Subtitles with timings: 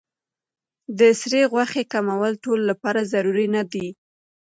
[0.99, 3.87] د سرې غوښې کمول ټولو لپاره ضروري نه دي.